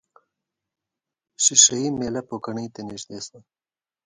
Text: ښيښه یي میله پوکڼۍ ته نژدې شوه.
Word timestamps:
ښيښه 1.43 1.75
یي 1.81 1.89
میله 1.99 2.21
پوکڼۍ 2.27 2.67
ته 2.73 2.79
نژدې 2.89 3.19
شوه. 3.25 3.39